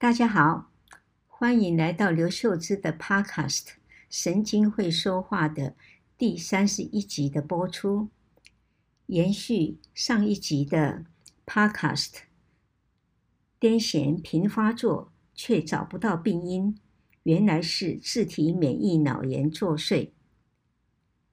[0.00, 0.70] 大家好，
[1.26, 3.64] 欢迎来到刘秀芝的 Podcast
[4.08, 5.76] 《神经会说话》的
[6.16, 8.08] 第三十一集的播出，
[9.08, 11.04] 延续上一集的
[11.44, 12.20] Podcast。
[13.60, 16.78] 癫痫频发作却找不到病因，
[17.24, 20.12] 原来是自体免疫脑炎作祟。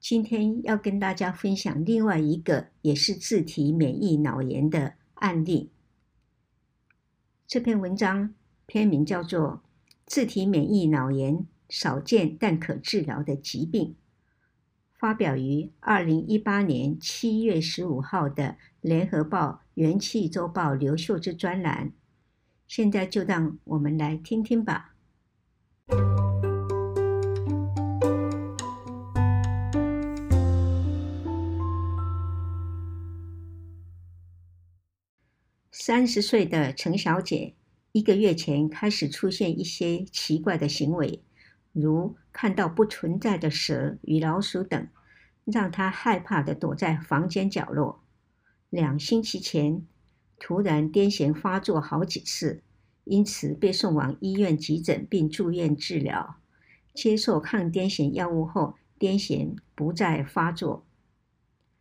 [0.00, 5.70] 今天要跟大家分享另外一个也是自体免疫脑炎的案例。
[7.46, 8.34] 这篇文章
[8.68, 9.62] 篇名叫做
[10.04, 13.86] 《自体免疫脑炎：少见但可治疗的疾病》，
[14.92, 18.44] 发表于二零一八年七月十五号的
[18.82, 21.92] 《联合报》元气周报刘秀枝专栏。
[22.66, 24.94] 现在就让我们来听听吧。
[35.72, 37.54] 三十岁的陈小姐，
[37.92, 41.22] 一个月前开始出现一些奇怪的行为，
[41.72, 44.88] 如看到不存在的蛇与老鼠等，
[45.44, 48.04] 让她害怕地躲在房间角落。
[48.68, 49.86] 两星期前，
[50.38, 52.62] 突然癫痫发作好几次，
[53.04, 56.36] 因此被送往医院急诊并住院治疗。
[56.92, 60.84] 接受抗癫痫药物后，癫痫不再发作。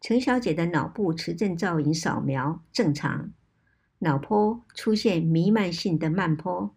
[0.00, 3.32] 陈小姐的脑部磁振造影扫描正常。
[4.00, 6.72] 脑波出现弥漫性的慢波，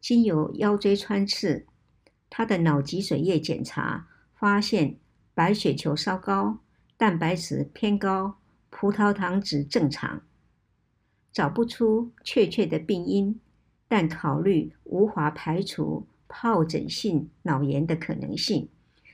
[0.00, 1.66] 经由腰椎穿刺，
[2.30, 4.98] 他的脑脊髓液检查发现
[5.34, 6.60] 白血球稍高，
[6.96, 8.38] 蛋白质偏高，
[8.70, 10.22] 葡萄糖值正常，
[11.30, 13.38] 找不出确切的病因，
[13.86, 18.70] 但考虑无法排除疱疹性脑炎的可能性，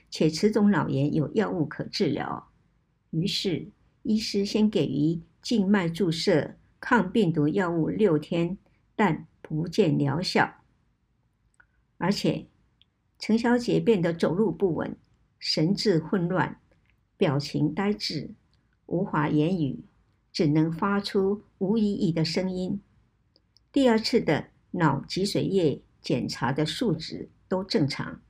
[0.09, 2.47] 且此种脑炎有药物可治疗，
[3.09, 3.69] 于是
[4.03, 6.55] 医师先给予静脉注射。
[6.79, 8.57] 抗病毒药物六天，
[8.95, 10.61] 但不见疗效，
[11.97, 12.47] 而且
[13.17, 14.95] 陈小姐变得走路不稳，
[15.37, 16.59] 神志混乱，
[17.17, 18.33] 表情呆滞，
[18.85, 19.83] 无法言语，
[20.31, 22.81] 只能发出无意义的声音。
[23.71, 28.21] 第二次的脑脊髓液检查的数值都正常，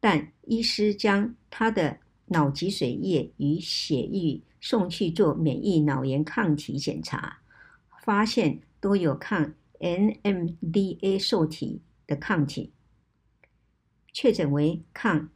[0.00, 7.41] 但医师将她的脑脊髓液与血液送去做免疫脑炎抗体检查。
[8.02, 12.72] 发现都有抗 NMDA 受体的抗体，
[14.12, 15.30] 确诊为抗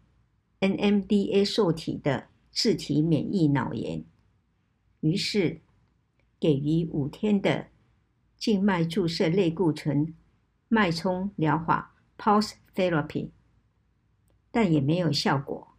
[0.58, 4.04] NMDA 受体的自体免疫脑炎，
[4.98, 5.60] 于是
[6.40, 7.68] 给予五天的
[8.36, 10.12] 静脉注射类固醇
[10.66, 13.30] 脉冲疗法 （Pulse Therapy），
[14.50, 15.76] 但也没有效果。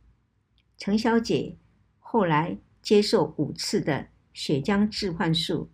[0.78, 1.58] 陈小姐
[2.00, 5.70] 后来接受五次的血浆置换术。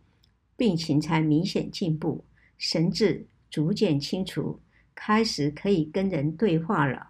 [0.63, 2.24] 病情才明显进步，
[2.57, 4.62] 神志逐渐清楚，
[4.96, 7.09] 开始可以跟人对话了。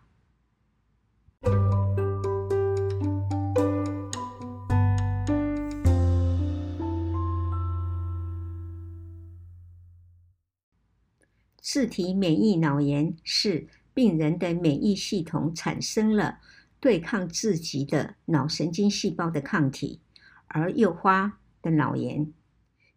[11.61, 16.39] 自体免疫脑炎是病人的免疫系统产生了
[16.79, 19.99] 对抗自己的脑神经细胞的抗体，
[20.47, 22.33] 而诱发的脑炎。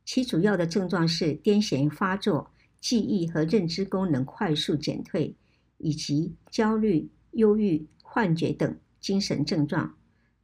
[0.06, 5.36] 其主要的症状是癫痫发作、记忆和认知功能快速减退，
[5.78, 9.96] 以及焦虑、忧郁、幻觉等精神症状。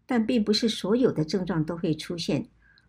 [0.04, 2.48] 但并不是所有的症状都会出现，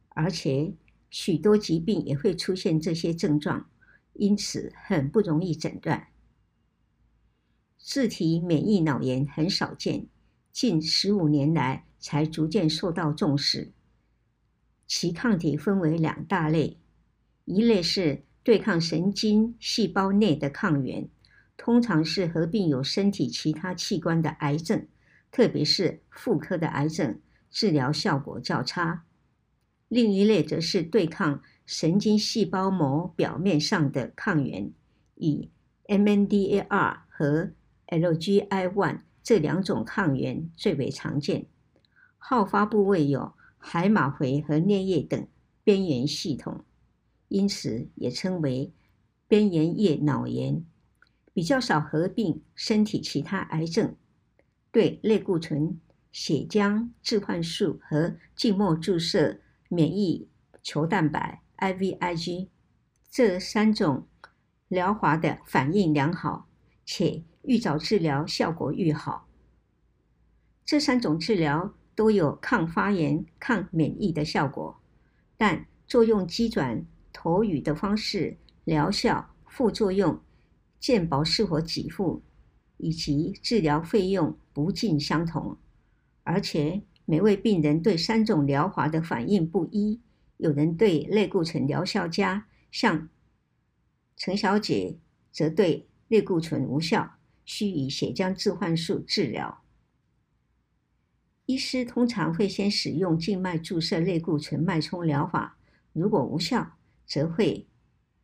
[0.10, 0.74] 而且
[1.12, 3.70] 许多疾病也会出现这些症状，
[4.14, 6.08] 因此很不容易诊断。
[7.78, 10.08] 自体免疫脑炎很少见，
[10.52, 13.72] 近十五年来才逐渐受到重视。
[14.96, 16.78] 其抗体分为两大类，
[17.46, 21.10] 一类是对抗神经细胞内的抗原，
[21.58, 24.88] 通常是合并有身体其他器官的癌症，
[25.32, 29.04] 特别是妇科的癌症，治疗效果较差。
[29.88, 34.72] 另一类则是对抗神经细胞膜表面上的抗原，
[35.16, 35.50] 以
[35.88, 37.52] MNDAR 和
[37.88, 41.48] LGI1 这两种抗原最为常见，
[42.20, 43.34] 好发部位有。
[43.66, 45.26] 海马回和颞叶等
[45.64, 46.66] 边缘系统，
[47.30, 48.74] 因此也称为
[49.26, 50.66] 边缘叶脑炎，
[51.34, 53.96] 比较少合并身体其他癌症。
[54.70, 55.80] 对类固醇、
[56.12, 59.40] 血浆置换术和静脉注射
[59.70, 60.28] 免疫
[60.62, 62.50] 球蛋白 （IVIG）
[63.10, 64.08] 这三种
[64.68, 66.50] 疗法的反应良好，
[66.86, 69.30] 且愈早治疗效果愈好。
[70.66, 71.74] 这三种治疗。
[71.96, 74.80] 都有抗发炎、抗免疫的效果，
[75.38, 80.20] 但作用机转、投与的方式、疗效、副作用
[80.80, 82.22] 健保是否给付
[82.78, 85.58] 以及治疗费用不尽相同，
[86.24, 90.02] 而且每位病人对三种疗法的反应不一。
[90.38, 93.08] 有人对类固醇疗效佳，像
[94.18, 94.98] 陈小姐
[95.32, 97.14] 则对类固醇无效，
[97.46, 99.63] 需以血浆置换术治疗。
[101.46, 105.58] 医师通常会先使用静脉注射类固醇脉冲疗法，
[105.92, 107.68] 如果无效，则会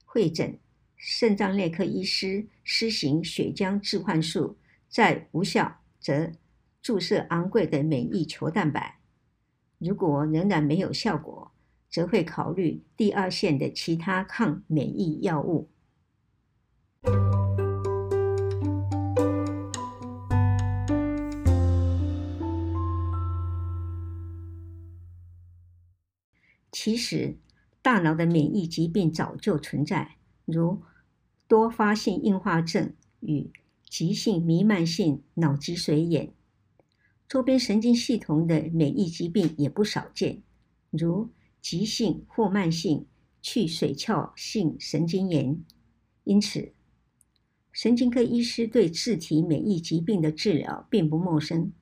[0.05, 0.57] 会诊
[0.95, 4.55] 肾脏内科医师施行血浆置换术；
[4.87, 6.31] 再无效，则
[6.81, 8.99] 注射昂贵的免疫球蛋白。
[9.77, 11.51] 如果仍然没有效果，
[11.89, 15.69] 则会考虑第二线的其他抗免疫药物。
[26.81, 27.37] 其实，
[27.81, 30.15] 大脑的免疫疾病早就存在，
[30.45, 30.81] 如
[31.45, 33.51] 多发性硬化症与
[33.89, 36.31] 急性弥漫性脑脊髓炎。
[37.27, 40.41] 周边神经系统的免疫疾病也不少见，
[40.89, 41.29] 如
[41.61, 43.05] 急性或慢性
[43.41, 45.61] 去髓鞘性神经炎，
[46.23, 46.71] 因此
[47.73, 51.73] 神经科医师对自体免疫疾病的治疗并不陌生。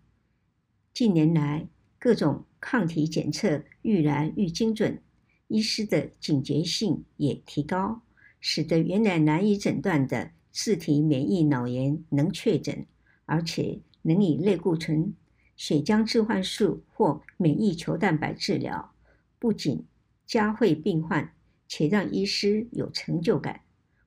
[0.92, 1.68] 近年来，
[2.08, 5.02] 各种抗体检测愈来愈精准，
[5.50, 8.02] 医师的警觉性也提高，
[8.40, 12.86] 使得原来难以诊断的自体免疫脑炎能确诊，
[13.26, 15.14] 而且能以类固醇、
[15.58, 18.94] 血浆置换术或免疫球蛋白治疗。
[19.38, 19.86] 不仅
[20.26, 21.34] 嘉惠病患，
[21.68, 23.64] 且让医师有成就感。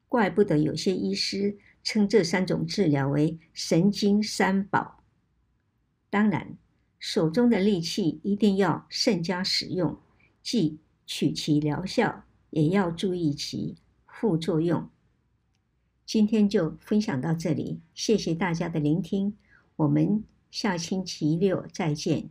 [0.08, 5.04] 怪不得有些医师称这三种治疗为“神经三宝”。
[6.08, 6.56] 当然，
[7.00, 9.98] 手中的利器一定要慎加使用，
[10.42, 13.74] 既取其疗效，也要注意其
[14.06, 14.88] 副作用。
[16.04, 19.34] 今天就分享到这里，谢谢大家的聆听，
[19.76, 22.28] 我们下星期六再见。